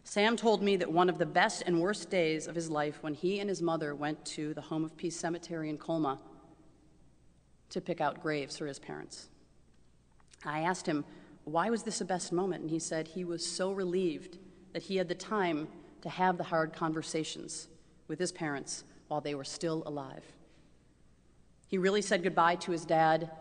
Sam 0.03 0.35
told 0.35 0.61
me 0.61 0.75
that 0.75 0.91
one 0.91 1.07
of 1.07 1.19
the 1.19 1.25
best 1.25 1.63
and 1.65 1.79
worst 1.79 2.09
days 2.09 2.47
of 2.47 2.55
his 2.55 2.69
life 2.69 3.01
when 3.01 3.13
he 3.13 3.39
and 3.39 3.47
his 3.47 3.61
mother 3.61 3.95
went 3.95 4.25
to 4.25 4.53
the 4.53 4.61
Home 4.61 4.83
of 4.83 4.97
Peace 4.97 5.15
Cemetery 5.15 5.69
in 5.69 5.77
Colma 5.77 6.19
to 7.69 7.79
pick 7.79 8.01
out 8.01 8.21
graves 8.21 8.57
for 8.57 8.67
his 8.67 8.79
parents. 8.79 9.29
I 10.45 10.61
asked 10.61 10.87
him, 10.87 11.05
why 11.45 11.69
was 11.69 11.83
this 11.83 12.01
a 12.01 12.05
best 12.05 12.31
moment? 12.31 12.61
And 12.61 12.71
he 12.71 12.79
said 12.79 13.07
he 13.07 13.25
was 13.25 13.45
so 13.45 13.71
relieved 13.71 14.37
that 14.71 14.83
he 14.83 14.97
had 14.97 15.07
the 15.07 15.15
time 15.15 15.67
to 16.01 16.09
have 16.09 16.37
the 16.37 16.43
hard 16.43 16.73
conversations 16.73 17.67
with 18.07 18.19
his 18.19 18.31
parents 18.31 18.83
while 19.07 19.21
they 19.21 19.35
were 19.35 19.43
still 19.43 19.83
alive. 19.85 20.23
He 21.67 21.77
really 21.77 22.01
said 22.01 22.23
goodbye 22.23 22.55
to 22.57 22.71
his 22.71 22.85
dad, 22.85 23.31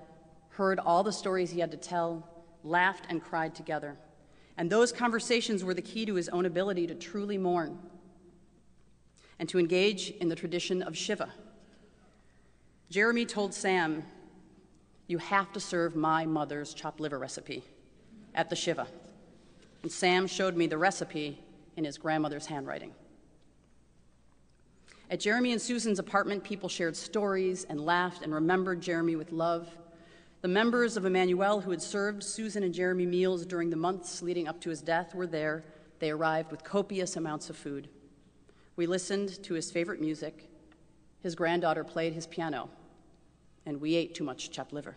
heard 0.50 0.78
all 0.78 1.02
the 1.02 1.12
stories 1.12 1.50
he 1.50 1.61
had 1.61 1.71
to 1.71 1.76
tell, 1.76 2.28
laughed 2.62 3.06
and 3.09 3.23
cried 3.23 3.54
together. 3.54 3.97
And 4.56 4.71
those 4.71 4.92
conversations 4.92 5.64
were 5.64 5.75
the 5.75 5.82
key 5.82 6.06
to 6.06 6.14
his 6.14 6.28
own 6.28 6.47
ability 6.47 6.87
to 6.88 6.94
truly 6.94 7.38
mourn 7.38 7.78
and 9.38 9.49
to 9.49 9.59
engage 9.59 10.11
in 10.11 10.28
the 10.28 10.37
tradition 10.37 10.82
of 10.82 10.97
Shiva. 10.97 11.32
Jeremy 12.90 13.25
told 13.25 13.54
Sam, 13.54 14.04
You 15.12 15.19
have 15.19 15.52
to 15.52 15.61
serve 15.61 15.95
my 15.95 16.25
mother's 16.25 16.73
chopped 16.73 16.99
liver 16.99 17.19
recipe 17.19 17.62
at 18.35 18.49
the 18.49 18.57
Shiva. 18.57 18.87
And 19.83 19.92
Sam 19.92 20.26
showed 20.26 20.57
me 20.57 20.66
the 20.66 20.78
recipe 20.78 21.38
in 21.76 21.85
his 21.85 21.99
grandmother's 21.99 22.47
handwriting. 22.47 22.95
At 25.11 25.21
Jeremy 25.21 25.52
and 25.52 25.61
Susan's 25.61 25.99
apartment, 25.99 26.45
people 26.45 26.71
shared 26.71 26.97
stories 26.97 27.64
and 27.64 27.85
laughed 27.85 28.23
and 28.23 28.33
remembered 28.33 28.81
Jeremy 28.81 29.14
with 29.16 29.33
love 29.33 29.69
the 30.40 30.49
members 30.49 30.97
of 30.97 31.02
Emanu-El 31.02 31.61
who 31.61 31.73
had 31.73 31.83
served 31.83 32.25
Susan 32.25 32.62
and 32.62 32.73
Jeremy 32.73 33.04
meals 33.04 33.45
during 33.45 33.69
the 33.69 33.76
months 33.76 34.23
leading 34.23 34.49
up 34.49 34.62
to 34.62 34.71
his 34.71 34.81
death 34.81 35.14
were 35.14 35.26
there. 35.26 35.62
They 35.99 36.11
arrived 36.11 36.50
with 36.50 36.64
copious 36.64 37.16
amounts 37.16 37.50
of 37.50 37.57
food. 37.59 37.90
We 38.76 38.87
listened 38.87 39.42
to 39.42 39.52
his 39.52 39.71
favorite 39.71 40.00
music. 40.00 40.49
His 41.21 41.35
granddaughter 41.35 41.85
played 41.85 42.14
his 42.14 42.26
piano, 42.26 42.71
and 43.66 43.81
we 43.81 43.95
ate 43.95 44.14
too 44.14 44.25
much 44.25 44.50
chopped 44.50 44.73
liver. 44.73 44.97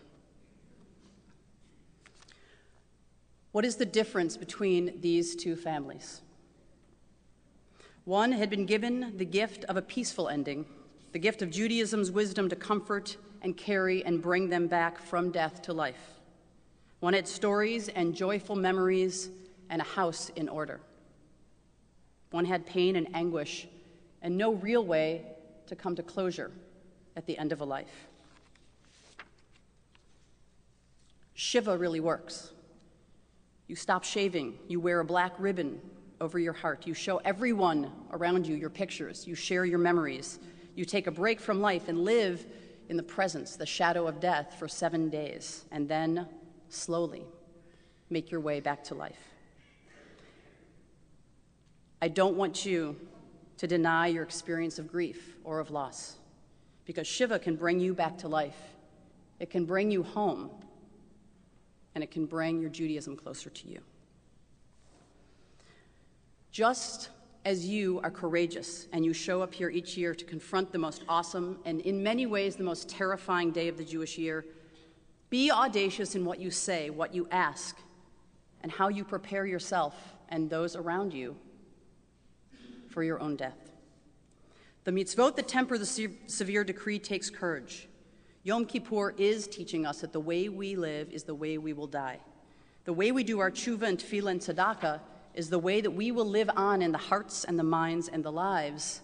What 3.52 3.64
is 3.64 3.76
the 3.76 3.86
difference 3.86 4.36
between 4.36 5.00
these 5.00 5.34
two 5.34 5.56
families? 5.56 6.20
One 8.04 8.32
had 8.32 8.50
been 8.50 8.66
given 8.66 9.16
the 9.16 9.24
gift 9.24 9.64
of 9.64 9.76
a 9.76 9.82
peaceful 9.82 10.28
ending, 10.28 10.66
the 11.12 11.18
gift 11.18 11.42
of 11.42 11.50
Judaism's 11.50 12.10
wisdom 12.10 12.48
to 12.50 12.56
comfort 12.56 13.16
and 13.42 13.56
carry 13.56 14.04
and 14.04 14.20
bring 14.20 14.48
them 14.48 14.66
back 14.66 14.98
from 14.98 15.30
death 15.30 15.62
to 15.62 15.72
life. 15.72 16.20
One 17.00 17.14
had 17.14 17.26
stories 17.26 17.88
and 17.88 18.14
joyful 18.14 18.56
memories 18.56 19.30
and 19.70 19.80
a 19.80 19.84
house 19.84 20.30
in 20.36 20.48
order. 20.48 20.80
One 22.30 22.44
had 22.44 22.66
pain 22.66 22.96
and 22.96 23.08
anguish 23.14 23.66
and 24.22 24.36
no 24.36 24.52
real 24.54 24.84
way 24.84 25.22
to 25.66 25.76
come 25.76 25.96
to 25.96 26.02
closure 26.02 26.50
at 27.16 27.26
the 27.26 27.38
end 27.38 27.52
of 27.52 27.60
a 27.60 27.64
life. 27.64 28.08
Shiva 31.36 31.76
really 31.76 32.00
works. 32.00 32.50
You 33.68 33.76
stop 33.76 34.04
shaving, 34.04 34.58
you 34.68 34.80
wear 34.80 35.00
a 35.00 35.04
black 35.04 35.34
ribbon 35.38 35.80
over 36.18 36.38
your 36.38 36.54
heart, 36.54 36.86
you 36.86 36.94
show 36.94 37.18
everyone 37.18 37.92
around 38.10 38.46
you 38.46 38.56
your 38.56 38.70
pictures, 38.70 39.26
you 39.26 39.34
share 39.34 39.66
your 39.66 39.78
memories, 39.78 40.38
you 40.74 40.86
take 40.86 41.06
a 41.06 41.10
break 41.10 41.38
from 41.38 41.60
life 41.60 41.88
and 41.88 42.04
live 42.04 42.46
in 42.88 42.96
the 42.96 43.02
presence, 43.02 43.54
the 43.54 43.66
shadow 43.66 44.06
of 44.06 44.18
death, 44.18 44.56
for 44.58 44.66
seven 44.66 45.10
days, 45.10 45.66
and 45.72 45.86
then 45.86 46.26
slowly 46.70 47.24
make 48.08 48.30
your 48.30 48.40
way 48.40 48.60
back 48.60 48.82
to 48.84 48.94
life. 48.94 49.18
I 52.00 52.08
don't 52.08 52.36
want 52.36 52.64
you 52.64 52.96
to 53.58 53.66
deny 53.66 54.06
your 54.06 54.22
experience 54.22 54.78
of 54.78 54.90
grief 54.90 55.36
or 55.44 55.60
of 55.60 55.70
loss, 55.70 56.16
because 56.86 57.06
Shiva 57.06 57.38
can 57.38 57.56
bring 57.56 57.78
you 57.78 57.92
back 57.92 58.16
to 58.18 58.28
life. 58.28 58.56
It 59.38 59.50
can 59.50 59.66
bring 59.66 59.90
you 59.90 60.02
home, 60.02 60.50
and 61.96 62.04
it 62.04 62.10
can 62.10 62.26
bring 62.26 62.60
your 62.60 62.68
Judaism 62.68 63.16
closer 63.16 63.48
to 63.48 63.68
you. 63.68 63.80
Just 66.50 67.08
as 67.46 67.66
you 67.66 68.00
are 68.04 68.10
courageous 68.10 68.86
and 68.92 69.02
you 69.02 69.14
show 69.14 69.40
up 69.40 69.54
here 69.54 69.70
each 69.70 69.96
year 69.96 70.14
to 70.14 70.24
confront 70.26 70.70
the 70.72 70.78
most 70.78 71.04
awesome 71.08 71.58
and, 71.64 71.80
in 71.80 72.02
many 72.02 72.26
ways, 72.26 72.54
the 72.54 72.62
most 72.62 72.90
terrifying 72.90 73.50
day 73.50 73.68
of 73.68 73.78
the 73.78 73.84
Jewish 73.84 74.18
year, 74.18 74.44
be 75.30 75.50
audacious 75.50 76.14
in 76.14 76.26
what 76.26 76.38
you 76.38 76.50
say, 76.50 76.90
what 76.90 77.14
you 77.14 77.26
ask, 77.30 77.78
and 78.62 78.70
how 78.70 78.88
you 78.88 79.02
prepare 79.02 79.46
yourself 79.46 79.94
and 80.28 80.50
those 80.50 80.76
around 80.76 81.14
you 81.14 81.34
for 82.90 83.02
your 83.02 83.20
own 83.20 83.36
death. 83.36 83.70
The 84.84 84.90
mitzvot 84.90 85.34
that 85.36 85.48
temper 85.48 85.78
the 85.78 85.86
severe 86.26 86.62
decree 86.62 86.98
takes 86.98 87.30
courage. 87.30 87.88
Yom 88.46 88.64
Kippur 88.64 89.12
is 89.18 89.48
teaching 89.48 89.84
us 89.84 90.02
that 90.02 90.12
the 90.12 90.20
way 90.20 90.48
we 90.48 90.76
live 90.76 91.10
is 91.10 91.24
the 91.24 91.34
way 91.34 91.58
we 91.58 91.72
will 91.72 91.88
die. 91.88 92.20
The 92.84 92.92
way 92.92 93.10
we 93.10 93.24
do 93.24 93.40
our 93.40 93.50
tshuva 93.50 93.82
and 93.82 93.98
tefillah 93.98 94.30
and 94.30 94.40
tzedakah 94.40 95.00
is 95.34 95.50
the 95.50 95.58
way 95.58 95.80
that 95.80 95.90
we 95.90 96.12
will 96.12 96.26
live 96.26 96.48
on 96.54 96.80
in 96.80 96.92
the 96.92 96.98
hearts 96.98 97.42
and 97.42 97.58
the 97.58 97.64
minds 97.64 98.06
and 98.06 98.24
the 98.24 98.30
lives 98.30 99.00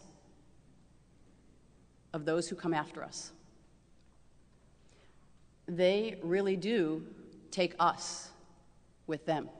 of 2.15 2.25
those 2.25 2.49
who 2.49 2.55
come 2.55 2.73
after 2.73 3.03
us. 3.03 3.33
They 5.67 6.21
really 6.23 6.55
do 6.57 7.05
take 7.51 7.75
us 7.81 8.31
with 9.09 9.27
them. 9.27 9.51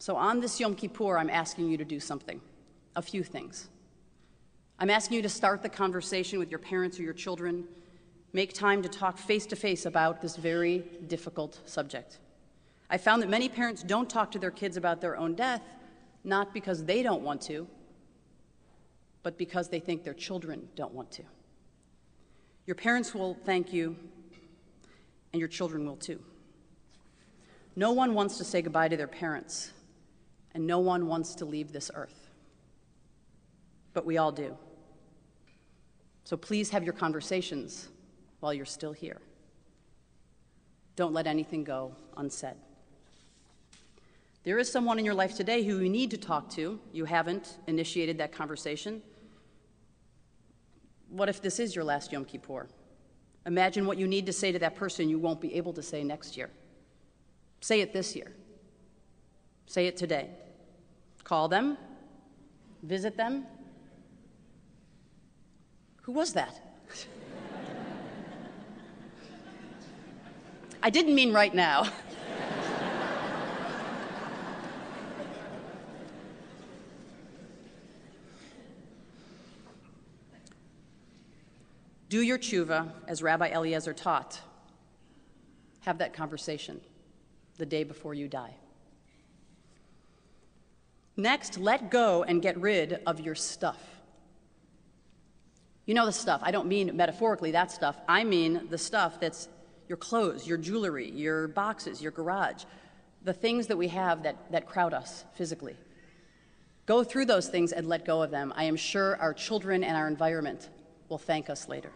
So, 0.00 0.16
on 0.16 0.40
this 0.40 0.60
Yom 0.60 0.74
Kippur, 0.74 1.16
I'm 1.16 1.30
asking 1.30 1.70
you 1.70 1.78
to 1.78 1.84
do 1.86 1.98
something, 1.98 2.42
a 2.94 3.00
few 3.00 3.24
things. 3.24 3.70
I'm 4.84 4.90
asking 4.90 5.16
you 5.16 5.22
to 5.22 5.30
start 5.30 5.62
the 5.62 5.70
conversation 5.70 6.38
with 6.38 6.50
your 6.50 6.58
parents 6.58 7.00
or 7.00 7.04
your 7.04 7.14
children 7.14 7.64
make 8.34 8.52
time 8.52 8.82
to 8.82 8.88
talk 8.90 9.16
face 9.16 9.46
to 9.46 9.56
face 9.56 9.86
about 9.86 10.20
this 10.20 10.36
very 10.36 10.84
difficult 11.06 11.58
subject. 11.64 12.18
I 12.90 12.98
found 12.98 13.22
that 13.22 13.30
many 13.30 13.48
parents 13.48 13.82
don't 13.82 14.10
talk 14.10 14.30
to 14.32 14.38
their 14.38 14.50
kids 14.50 14.76
about 14.76 15.00
their 15.00 15.16
own 15.16 15.36
death, 15.36 15.62
not 16.22 16.52
because 16.52 16.84
they 16.84 17.02
don't 17.02 17.22
want 17.22 17.40
to, 17.44 17.66
but 19.22 19.38
because 19.38 19.70
they 19.70 19.80
think 19.80 20.04
their 20.04 20.12
children 20.12 20.68
don't 20.76 20.92
want 20.92 21.10
to. 21.12 21.22
Your 22.66 22.74
parents 22.74 23.14
will 23.14 23.38
thank 23.46 23.72
you, 23.72 23.96
and 25.32 25.40
your 25.40 25.48
children 25.48 25.86
will 25.86 25.96
too. 25.96 26.20
No 27.74 27.92
one 27.92 28.12
wants 28.12 28.36
to 28.36 28.44
say 28.44 28.60
goodbye 28.60 28.88
to 28.88 28.98
their 28.98 29.08
parents, 29.08 29.72
and 30.52 30.66
no 30.66 30.78
one 30.78 31.06
wants 31.06 31.36
to 31.36 31.46
leave 31.46 31.72
this 31.72 31.90
earth. 31.94 32.28
But 33.94 34.04
we 34.04 34.18
all 34.18 34.30
do. 34.30 34.58
So 36.24 36.36
please 36.36 36.70
have 36.70 36.84
your 36.84 36.94
conversations 36.94 37.88
while 38.40 38.52
you're 38.52 38.64
still 38.64 38.92
here. 38.92 39.20
Don't 40.96 41.12
let 41.12 41.26
anything 41.26 41.64
go 41.64 41.94
unsaid. 42.16 42.54
There 44.44 44.58
is 44.58 44.70
someone 44.70 44.98
in 44.98 45.04
your 45.04 45.14
life 45.14 45.34
today 45.34 45.62
who 45.62 45.78
you 45.78 45.88
need 45.88 46.10
to 46.10 46.18
talk 46.18 46.50
to. 46.50 46.78
You 46.92 47.04
haven't 47.06 47.58
initiated 47.66 48.18
that 48.18 48.32
conversation. 48.32 49.02
What 51.08 51.28
if 51.28 51.40
this 51.40 51.58
is 51.58 51.74
your 51.74 51.84
last 51.84 52.12
Yom 52.12 52.24
Kippur? 52.24 52.68
Imagine 53.46 53.86
what 53.86 53.98
you 53.98 54.06
need 54.06 54.26
to 54.26 54.32
say 54.32 54.52
to 54.52 54.58
that 54.58 54.74
person 54.74 55.08
you 55.08 55.18
won't 55.18 55.40
be 55.40 55.54
able 55.54 55.72
to 55.74 55.82
say 55.82 56.04
next 56.04 56.36
year. 56.36 56.50
Say 57.60 57.80
it 57.80 57.92
this 57.92 58.14
year. 58.14 58.32
Say 59.66 59.86
it 59.86 59.96
today. 59.96 60.30
Call 61.24 61.48
them, 61.48 61.78
visit 62.82 63.16
them. 63.16 63.46
Who 66.04 66.12
was 66.12 66.34
that? 66.34 66.60
I 70.82 70.90
didn't 70.90 71.14
mean 71.14 71.32
right 71.32 71.54
now. 71.54 71.90
Do 82.10 82.20
your 82.20 82.38
tshuva 82.38 82.92
as 83.08 83.22
Rabbi 83.22 83.48
Eliezer 83.48 83.94
taught. 83.94 84.40
Have 85.80 85.96
that 85.98 86.12
conversation 86.12 86.82
the 87.56 87.64
day 87.64 87.82
before 87.82 88.12
you 88.12 88.28
die. 88.28 88.54
Next, 91.16 91.58
let 91.58 91.90
go 91.90 92.22
and 92.24 92.42
get 92.42 92.60
rid 92.60 93.00
of 93.06 93.20
your 93.20 93.34
stuff. 93.34 93.93
You 95.86 95.94
know 95.94 96.06
the 96.06 96.12
stuff. 96.12 96.40
I 96.42 96.50
don't 96.50 96.66
mean 96.66 96.96
metaphorically 96.96 97.52
that 97.52 97.70
stuff. 97.70 97.96
I 98.08 98.24
mean 98.24 98.68
the 98.70 98.78
stuff 98.78 99.20
that's 99.20 99.48
your 99.88 99.98
clothes, 99.98 100.46
your 100.46 100.56
jewelry, 100.56 101.10
your 101.10 101.48
boxes, 101.48 102.00
your 102.00 102.12
garage, 102.12 102.64
the 103.22 103.34
things 103.34 103.66
that 103.66 103.76
we 103.76 103.88
have 103.88 104.22
that, 104.22 104.50
that 104.50 104.66
crowd 104.66 104.94
us 104.94 105.24
physically. 105.34 105.76
Go 106.86 107.04
through 107.04 107.26
those 107.26 107.48
things 107.48 107.72
and 107.72 107.86
let 107.86 108.04
go 108.04 108.22
of 108.22 108.30
them. 108.30 108.52
I 108.56 108.64
am 108.64 108.76
sure 108.76 109.16
our 109.16 109.34
children 109.34 109.84
and 109.84 109.96
our 109.96 110.08
environment 110.08 110.68
will 111.08 111.18
thank 111.18 111.48
us 111.48 111.68
later. 111.68 111.90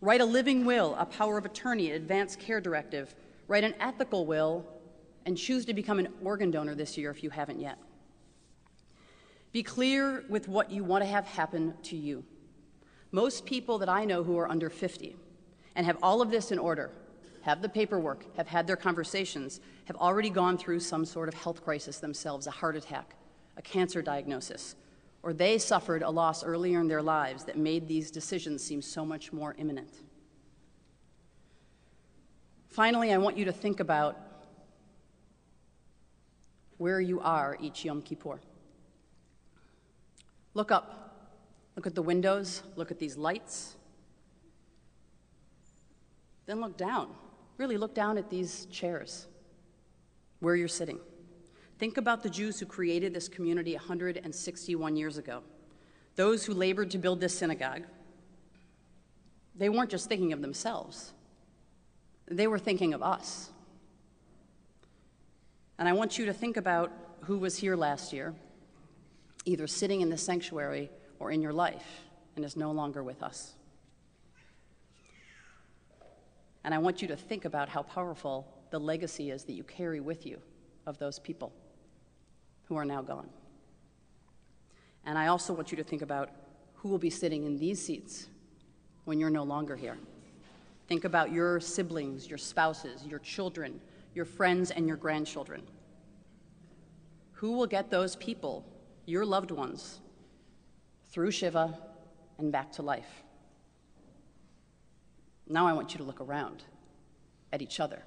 Write 0.00 0.20
a 0.20 0.24
living 0.24 0.64
will, 0.64 0.94
a 0.98 1.06
power 1.06 1.38
of 1.38 1.44
attorney, 1.44 1.90
an 1.90 1.96
advance 1.96 2.36
care 2.36 2.60
directive. 2.60 3.14
Write 3.48 3.64
an 3.64 3.74
ethical 3.80 4.26
will, 4.26 4.66
and 5.26 5.36
choose 5.36 5.64
to 5.66 5.74
become 5.74 5.98
an 5.98 6.08
organ 6.22 6.50
donor 6.50 6.74
this 6.74 6.98
year 6.98 7.10
if 7.10 7.22
you 7.22 7.30
haven't 7.30 7.60
yet. 7.60 7.78
Be 9.52 9.62
clear 9.62 10.24
with 10.28 10.48
what 10.48 10.70
you 10.70 10.82
want 10.82 11.04
to 11.04 11.08
have 11.08 11.26
happen 11.26 11.74
to 11.84 11.96
you. 11.96 12.24
Most 13.12 13.44
people 13.44 13.78
that 13.78 13.90
I 13.90 14.06
know 14.06 14.24
who 14.24 14.38
are 14.38 14.50
under 14.50 14.70
50 14.70 15.14
and 15.76 15.86
have 15.86 15.98
all 16.02 16.22
of 16.22 16.30
this 16.30 16.50
in 16.50 16.58
order, 16.58 16.90
have 17.42 17.60
the 17.60 17.68
paperwork, 17.68 18.24
have 18.36 18.48
had 18.48 18.66
their 18.66 18.76
conversations, 18.76 19.60
have 19.84 19.96
already 19.96 20.30
gone 20.30 20.56
through 20.56 20.80
some 20.80 21.04
sort 21.04 21.28
of 21.28 21.34
health 21.34 21.62
crisis 21.62 21.98
themselves, 21.98 22.46
a 22.46 22.50
heart 22.50 22.74
attack, 22.74 23.14
a 23.58 23.62
cancer 23.62 24.00
diagnosis, 24.00 24.76
or 25.22 25.34
they 25.34 25.58
suffered 25.58 26.02
a 26.02 26.10
loss 26.10 26.42
earlier 26.42 26.80
in 26.80 26.88
their 26.88 27.02
lives 27.02 27.44
that 27.44 27.58
made 27.58 27.86
these 27.86 28.10
decisions 28.10 28.64
seem 28.64 28.80
so 28.80 29.04
much 29.04 29.32
more 29.32 29.54
imminent. 29.58 29.90
Finally, 32.68 33.12
I 33.12 33.18
want 33.18 33.36
you 33.36 33.44
to 33.44 33.52
think 33.52 33.80
about 33.80 34.18
where 36.78 37.00
you 37.00 37.20
are 37.20 37.58
each 37.60 37.84
Yom 37.84 38.00
Kippur. 38.00 38.40
Look 40.54 40.72
up. 40.72 41.11
Look 41.76 41.86
at 41.86 41.94
the 41.94 42.02
windows. 42.02 42.62
Look 42.76 42.90
at 42.90 42.98
these 42.98 43.16
lights. 43.16 43.76
Then 46.46 46.60
look 46.60 46.76
down. 46.76 47.08
Really 47.56 47.76
look 47.76 47.94
down 47.94 48.18
at 48.18 48.28
these 48.30 48.66
chairs 48.66 49.26
where 50.40 50.56
you're 50.56 50.68
sitting. 50.68 50.98
Think 51.78 51.96
about 51.96 52.22
the 52.22 52.30
Jews 52.30 52.60
who 52.60 52.66
created 52.66 53.14
this 53.14 53.28
community 53.28 53.74
161 53.74 54.96
years 54.96 55.18
ago, 55.18 55.42
those 56.16 56.44
who 56.44 56.54
labored 56.54 56.90
to 56.92 56.98
build 56.98 57.20
this 57.20 57.36
synagogue. 57.36 57.82
They 59.54 59.68
weren't 59.68 59.90
just 59.90 60.08
thinking 60.08 60.32
of 60.32 60.42
themselves, 60.42 61.12
they 62.26 62.46
were 62.46 62.58
thinking 62.58 62.94
of 62.94 63.02
us. 63.02 63.50
And 65.78 65.88
I 65.88 65.92
want 65.92 66.18
you 66.18 66.26
to 66.26 66.32
think 66.32 66.56
about 66.56 66.92
who 67.22 67.38
was 67.38 67.56
here 67.56 67.74
last 67.74 68.12
year, 68.12 68.34
either 69.44 69.66
sitting 69.66 70.00
in 70.00 70.10
the 70.10 70.16
sanctuary 70.16 70.90
or 71.22 71.30
in 71.30 71.40
your 71.40 71.52
life, 71.52 72.02
and 72.34 72.44
is 72.44 72.56
no 72.56 72.72
longer 72.72 73.00
with 73.00 73.22
us. 73.22 73.52
And 76.64 76.74
I 76.74 76.78
want 76.78 77.00
you 77.00 77.06
to 77.08 77.16
think 77.16 77.44
about 77.44 77.68
how 77.68 77.82
powerful 77.82 78.44
the 78.70 78.80
legacy 78.80 79.30
is 79.30 79.44
that 79.44 79.52
you 79.52 79.62
carry 79.62 80.00
with 80.00 80.26
you 80.26 80.40
of 80.84 80.98
those 80.98 81.20
people 81.20 81.52
who 82.64 82.74
are 82.74 82.84
now 82.84 83.02
gone. 83.02 83.28
And 85.04 85.16
I 85.16 85.28
also 85.28 85.52
want 85.52 85.70
you 85.70 85.76
to 85.76 85.84
think 85.84 86.02
about 86.02 86.30
who 86.74 86.88
will 86.88 86.98
be 86.98 87.10
sitting 87.10 87.46
in 87.46 87.56
these 87.56 87.80
seats 87.80 88.26
when 89.04 89.20
you're 89.20 89.30
no 89.30 89.44
longer 89.44 89.76
here. 89.76 89.98
Think 90.88 91.04
about 91.04 91.30
your 91.30 91.60
siblings, 91.60 92.28
your 92.28 92.38
spouses, 92.38 93.06
your 93.06 93.20
children, 93.20 93.80
your 94.12 94.24
friends, 94.24 94.72
and 94.72 94.88
your 94.88 94.96
grandchildren. 94.96 95.62
Who 97.34 97.52
will 97.52 97.68
get 97.68 97.90
those 97.90 98.16
people, 98.16 98.64
your 99.06 99.24
loved 99.24 99.52
ones, 99.52 100.00
through 101.12 101.30
Shiva 101.30 101.78
and 102.38 102.50
back 102.50 102.72
to 102.72 102.82
life? 102.82 103.22
Now 105.48 105.66
I 105.66 105.72
want 105.72 105.92
you 105.92 105.98
to 105.98 106.04
look 106.04 106.20
around 106.20 106.64
at 107.52 107.62
each 107.62 107.78
other. 107.78 108.02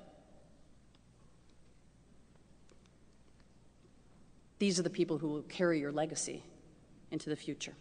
These 4.57 4.79
are 4.79 4.83
the 4.83 4.89
people 4.89 5.17
who 5.17 5.27
will 5.27 5.43
carry 5.43 5.79
your 5.79 5.91
legacy 5.91 6.43
into 7.11 7.29
the 7.29 7.35
future. 7.35 7.73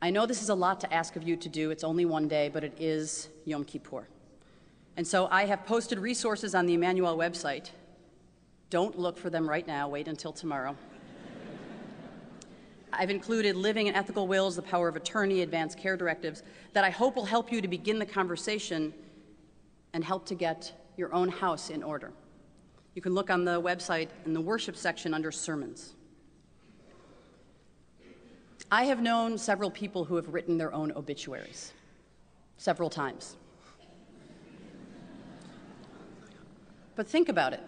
I 0.00 0.10
know 0.10 0.26
this 0.26 0.42
is 0.42 0.50
a 0.50 0.54
lot 0.54 0.80
to 0.80 0.92
ask 0.92 1.16
of 1.16 1.22
you 1.22 1.34
to 1.36 1.48
do. 1.48 1.70
It's 1.70 1.82
only 1.82 2.04
one 2.04 2.28
day, 2.28 2.50
but 2.52 2.62
it 2.62 2.74
is 2.78 3.30
Yom 3.46 3.64
Kippur. 3.64 4.06
And 4.98 5.06
so 5.06 5.28
I 5.30 5.46
have 5.46 5.64
posted 5.64 5.98
resources 5.98 6.54
on 6.54 6.66
the 6.66 6.76
Emanu-El 6.76 7.16
website. 7.16 7.70
Don't 8.70 8.98
look 8.98 9.16
for 9.16 9.30
them 9.30 9.48
right 9.48 9.66
now, 9.66 9.88
wait 9.88 10.08
until 10.08 10.32
tomorrow. 10.32 10.76
I've 12.92 13.10
included 13.10 13.56
living 13.56 13.88
and 13.88 13.96
ethical 13.96 14.26
wills, 14.28 14.56
the 14.56 14.62
power 14.62 14.88
of 14.88 14.96
attorney, 14.96 15.42
advanced 15.42 15.78
care 15.78 15.96
directives 15.96 16.42
that 16.72 16.84
I 16.84 16.90
hope 16.90 17.16
will 17.16 17.24
help 17.24 17.50
you 17.50 17.60
to 17.60 17.68
begin 17.68 17.98
the 17.98 18.06
conversation 18.06 18.94
and 19.92 20.04
help 20.04 20.26
to 20.26 20.34
get 20.34 20.72
your 20.96 21.12
own 21.12 21.28
house 21.28 21.70
in 21.70 21.82
order. 21.82 22.12
You 22.94 23.02
can 23.02 23.12
look 23.12 23.30
on 23.30 23.44
the 23.44 23.60
website 23.60 24.08
in 24.24 24.32
the 24.32 24.40
worship 24.40 24.76
section 24.76 25.12
under 25.12 25.32
sermons. 25.32 25.94
I 28.70 28.84
have 28.84 29.02
known 29.02 29.38
several 29.38 29.70
people 29.70 30.04
who 30.04 30.16
have 30.16 30.28
written 30.32 30.56
their 30.56 30.72
own 30.72 30.92
obituaries, 30.92 31.72
several 32.56 32.90
times. 32.90 33.36
But 36.96 37.08
think 37.08 37.28
about 37.28 37.52
it. 37.52 37.60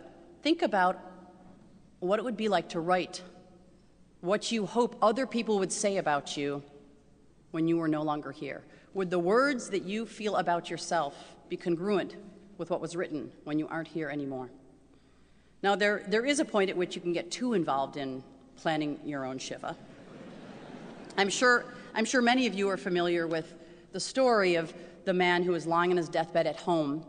Think 0.46 0.62
about 0.62 0.96
what 1.98 2.20
it 2.20 2.24
would 2.24 2.36
be 2.36 2.46
like 2.46 2.68
to 2.68 2.78
write 2.78 3.20
what 4.20 4.52
you 4.52 4.64
hope 4.64 4.96
other 5.02 5.26
people 5.26 5.58
would 5.58 5.72
say 5.72 5.96
about 5.96 6.36
you 6.36 6.62
when 7.50 7.66
you 7.66 7.76
were 7.78 7.88
no 7.88 8.02
longer 8.02 8.30
here. 8.30 8.62
Would 8.94 9.10
the 9.10 9.18
words 9.18 9.70
that 9.70 9.82
you 9.82 10.06
feel 10.06 10.36
about 10.36 10.70
yourself 10.70 11.16
be 11.48 11.56
congruent 11.56 12.14
with 12.58 12.70
what 12.70 12.80
was 12.80 12.94
written 12.94 13.32
when 13.42 13.58
you 13.58 13.66
aren't 13.66 13.88
here 13.88 14.08
anymore? 14.08 14.48
Now, 15.64 15.74
there, 15.74 16.04
there 16.06 16.24
is 16.24 16.38
a 16.38 16.44
point 16.44 16.70
at 16.70 16.76
which 16.76 16.94
you 16.94 17.02
can 17.02 17.12
get 17.12 17.32
too 17.32 17.54
involved 17.54 17.96
in 17.96 18.22
planning 18.54 19.00
your 19.04 19.24
own 19.24 19.38
Shiva. 19.38 19.76
I'm 21.18 21.28
sure, 21.28 21.64
I'm 21.92 22.04
sure 22.04 22.22
many 22.22 22.46
of 22.46 22.54
you 22.54 22.68
are 22.68 22.76
familiar 22.76 23.26
with 23.26 23.52
the 23.90 23.98
story 23.98 24.54
of 24.54 24.72
the 25.06 25.12
man 25.12 25.42
who 25.42 25.50
was 25.50 25.66
lying 25.66 25.90
on 25.90 25.96
his 25.96 26.08
deathbed 26.08 26.46
at 26.46 26.54
home. 26.54 27.04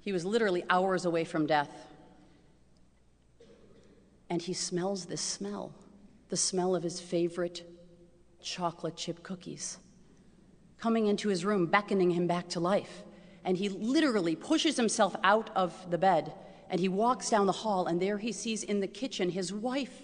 He 0.00 0.10
was 0.10 0.24
literally 0.24 0.64
hours 0.68 1.04
away 1.04 1.22
from 1.22 1.46
death. 1.46 1.70
And 4.28 4.42
he 4.42 4.52
smells 4.52 5.06
this 5.06 5.20
smell 5.20 5.72
the 6.28 6.36
smell 6.36 6.74
of 6.74 6.82
his 6.82 7.00
favorite 7.00 7.64
chocolate 8.42 8.96
chip 8.96 9.22
cookies, 9.22 9.78
coming 10.78 11.06
into 11.06 11.28
his 11.28 11.44
room, 11.44 11.66
beckoning 11.66 12.10
him 12.10 12.26
back 12.26 12.48
to 12.48 12.58
life. 12.58 13.04
And 13.44 13.56
he 13.56 13.68
literally 13.68 14.34
pushes 14.34 14.76
himself 14.76 15.14
out 15.22 15.50
of 15.54 15.88
the 15.88 15.98
bed 15.98 16.32
and 16.68 16.80
he 16.80 16.88
walks 16.88 17.30
down 17.30 17.46
the 17.46 17.52
hall, 17.52 17.86
and 17.86 18.02
there 18.02 18.18
he 18.18 18.32
sees 18.32 18.64
in 18.64 18.80
the 18.80 18.88
kitchen 18.88 19.30
his 19.30 19.52
wife 19.52 20.02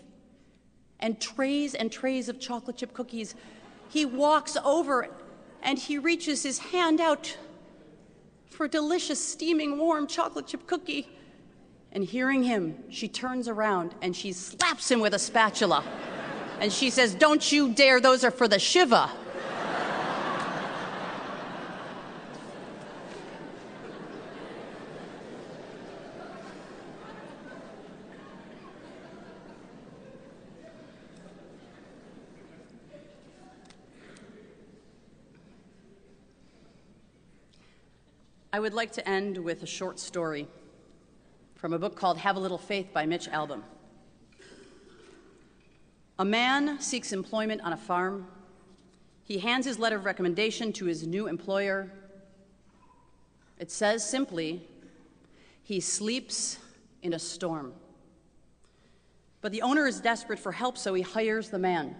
and 1.00 1.20
trays 1.20 1.74
and 1.74 1.90
trays 1.90 2.28
of 2.28 2.38
chocolate 2.38 2.76
chip 2.76 2.92
cookies. 2.92 3.34
He 3.88 4.04
walks 4.04 4.56
over 4.64 5.08
and 5.62 5.78
he 5.78 5.98
reaches 5.98 6.44
his 6.44 6.58
hand 6.58 7.00
out 7.00 7.36
for 8.48 8.66
a 8.66 8.68
delicious, 8.68 9.22
steaming, 9.24 9.78
warm 9.78 10.06
chocolate 10.06 10.46
chip 10.46 10.66
cookie. 10.66 11.08
And 11.94 12.02
hearing 12.02 12.42
him, 12.42 12.84
she 12.88 13.06
turns 13.06 13.48
around 13.48 13.94
and 14.00 14.16
she 14.16 14.32
slaps 14.32 14.90
him 14.90 15.00
with 15.00 15.12
a 15.12 15.18
spatula. 15.18 15.84
And 16.58 16.72
she 16.72 16.88
says, 16.88 17.14
Don't 17.14 17.52
you 17.52 17.74
dare, 17.74 18.00
those 18.00 18.24
are 18.24 18.30
for 18.30 18.48
the 18.48 18.58
Shiva. 18.58 19.10
I 38.54 38.60
would 38.60 38.72
like 38.74 38.92
to 38.92 39.08
end 39.08 39.38
with 39.38 39.62
a 39.62 39.66
short 39.66 39.98
story 39.98 40.46
from 41.62 41.72
a 41.72 41.78
book 41.78 41.94
called 41.94 42.18
Have 42.18 42.34
a 42.34 42.40
Little 42.40 42.58
Faith 42.58 42.88
by 42.92 43.06
Mitch 43.06 43.28
Albom. 43.30 43.62
A 46.18 46.24
man 46.24 46.80
seeks 46.80 47.12
employment 47.12 47.60
on 47.60 47.72
a 47.72 47.76
farm. 47.76 48.26
He 49.22 49.38
hands 49.38 49.64
his 49.64 49.78
letter 49.78 49.94
of 49.94 50.04
recommendation 50.04 50.72
to 50.72 50.86
his 50.86 51.06
new 51.06 51.28
employer. 51.28 51.88
It 53.60 53.70
says 53.70 54.04
simply, 54.04 54.66
he 55.62 55.78
sleeps 55.78 56.58
in 57.00 57.12
a 57.12 57.18
storm. 57.20 57.74
But 59.40 59.52
the 59.52 59.62
owner 59.62 59.86
is 59.86 60.00
desperate 60.00 60.40
for 60.40 60.50
help, 60.50 60.76
so 60.76 60.94
he 60.94 61.02
hires 61.02 61.50
the 61.50 61.60
man. 61.60 61.94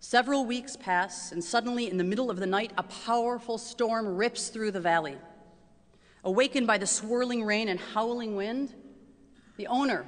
Several 0.00 0.44
weeks 0.44 0.76
pass, 0.76 1.30
and 1.30 1.44
suddenly, 1.44 1.88
in 1.88 1.98
the 1.98 2.04
middle 2.04 2.32
of 2.32 2.40
the 2.40 2.46
night, 2.46 2.72
a 2.76 2.82
powerful 2.82 3.58
storm 3.58 4.16
rips 4.16 4.48
through 4.48 4.72
the 4.72 4.80
valley. 4.80 5.18
Awakened 6.24 6.66
by 6.66 6.78
the 6.78 6.86
swirling 6.86 7.44
rain 7.44 7.68
and 7.68 7.78
howling 7.78 8.36
wind, 8.36 8.74
the 9.56 9.66
owner 9.66 10.04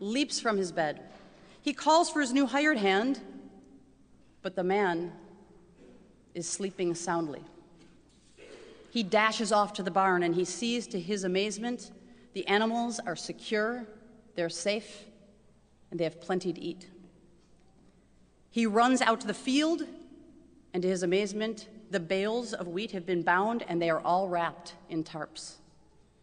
leaps 0.00 0.40
from 0.40 0.56
his 0.56 0.72
bed. 0.72 1.00
He 1.62 1.72
calls 1.72 2.10
for 2.10 2.20
his 2.20 2.32
new 2.32 2.46
hired 2.46 2.78
hand, 2.78 3.20
but 4.42 4.54
the 4.54 4.64
man 4.64 5.12
is 6.34 6.48
sleeping 6.48 6.94
soundly. 6.94 7.42
He 8.90 9.02
dashes 9.02 9.52
off 9.52 9.72
to 9.74 9.82
the 9.82 9.90
barn 9.90 10.22
and 10.22 10.34
he 10.34 10.44
sees 10.44 10.86
to 10.88 11.00
his 11.00 11.24
amazement 11.24 11.90
the 12.34 12.46
animals 12.46 13.00
are 13.00 13.16
secure, 13.16 13.84
they're 14.36 14.48
safe, 14.48 15.06
and 15.90 15.98
they 15.98 16.04
have 16.04 16.20
plenty 16.20 16.52
to 16.52 16.60
eat. 16.60 16.88
He 18.50 18.66
runs 18.66 19.02
out 19.02 19.20
to 19.22 19.26
the 19.26 19.34
field, 19.34 19.82
and 20.72 20.82
to 20.82 20.88
his 20.88 21.02
amazement, 21.02 21.68
the 21.90 22.00
bales 22.00 22.52
of 22.52 22.68
wheat 22.68 22.92
have 22.92 23.06
been 23.06 23.22
bound 23.22 23.64
and 23.68 23.80
they 23.80 23.90
are 23.90 24.00
all 24.00 24.28
wrapped 24.28 24.74
in 24.88 25.04
tarps. 25.04 25.54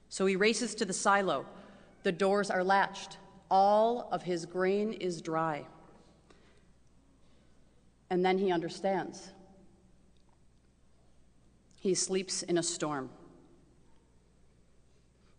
So 0.10 0.26
he 0.26 0.36
races 0.36 0.76
to 0.76 0.86
the 0.86 0.94
silo. 0.94 1.46
The 2.04 2.12
doors 2.12 2.50
are 2.50 2.64
latched. 2.64 3.18
All 3.50 4.08
of 4.12 4.24
his 4.24 4.46
grain 4.46 4.94
is 4.94 5.22
dry. 5.22 5.66
And 8.10 8.24
then 8.24 8.38
he 8.38 8.52
understands. 8.52 9.32
He 11.80 11.94
sleeps 11.94 12.44
in 12.44 12.58
a 12.58 12.64
storm. 12.64 13.10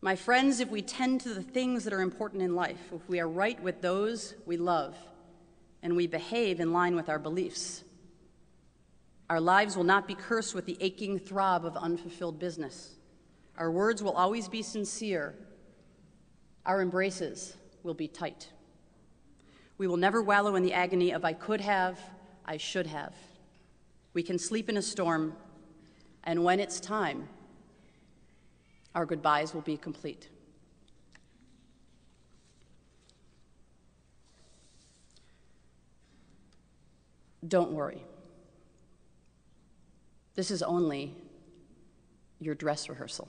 My 0.01 0.15
friends, 0.15 0.61
if 0.61 0.71
we 0.71 0.83
tend 0.83 1.21
to 1.23 1.35
the 1.35 1.43
things 1.43 1.85
that 1.85 1.93
are 1.93 2.01
important 2.01 2.43
in 2.43 2.55
life, 2.55 2.93
if 2.95 3.09
we 3.09 3.19
are 3.19 3.29
right 3.29 3.61
with 3.63 3.81
those 3.81 4.35
we 4.45 4.57
love, 4.57 4.97
and 5.83 5.95
we 5.95 6.07
behave 6.07 6.59
in 6.59 6.73
line 6.73 6.97
with 6.97 7.09
our 7.09 7.19
beliefs. 7.19 7.85
Our 9.29 9.41
lives 9.41 9.77
will 9.77 9.85
not 9.85 10.07
be 10.07 10.15
cursed 10.15 10.55
with 10.55 10.67
the 10.67 10.77
aching 10.81 11.19
throb 11.19 11.65
of 11.65 11.77
unfulfilled 11.77 12.39
business. 12.39 12.95
Our 13.57 13.71
words 13.71 14.03
will 14.03 14.13
always 14.13 14.49
be 14.49 14.63
sincere. 14.63 15.35
Our 16.65 16.81
embraces 16.81 17.57
will 17.83 17.95
be 17.95 18.07
tight. 18.07 18.51
We 19.79 19.87
will 19.87 19.97
never 19.97 20.23
wallow 20.23 20.55
in 20.55 20.63
the 20.63 20.73
agony 20.73 21.11
of 21.11 21.25
I 21.25 21.33
could 21.33 21.61
have, 21.61 21.99
I 22.45 22.57
should 22.57 22.87
have. 22.87 23.15
We 24.15 24.23
can 24.23 24.39
sleep 24.39 24.69
in 24.69 24.77
a 24.77 24.83
storm, 24.83 25.35
and 26.25 26.45
when 26.45 26.61
it's 26.61 26.81
time, 26.81 27.29
our 28.95 29.05
goodbyes 29.05 29.53
will 29.53 29.61
be 29.61 29.77
complete. 29.77 30.29
Don't 37.47 37.73
worry. 37.73 38.03
This 40.37 40.51
is 40.51 40.63
only 40.63 41.15
your 42.39 42.55
dress 42.55 42.89
rehearsal. 42.91 43.29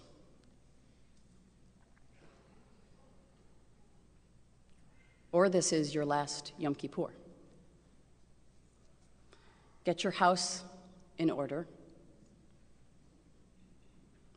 Or 5.31 5.47
this 5.49 5.71
is 5.71 5.95
your 5.95 6.05
last 6.05 6.51
Yom 6.57 6.75
Kippur. 6.75 7.09
Get 9.85 10.03
your 10.03 10.11
house 10.11 10.63
in 11.17 11.29
order. 11.29 11.65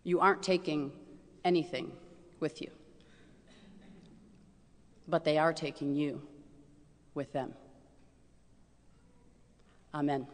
You 0.04 0.20
aren't 0.20 0.42
taking 0.42 0.92
anything 1.44 1.90
with 2.38 2.62
you, 2.62 2.70
but 5.08 5.24
they 5.24 5.38
are 5.38 5.52
taking 5.52 5.94
you 5.94 6.22
with 7.14 7.32
them. 7.32 7.52
Amen. 9.92 10.26